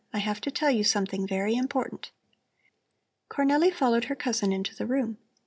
[0.11, 2.09] I have to tell you something very important."
[3.29, 5.19] Cornelli followed her cousin into the room.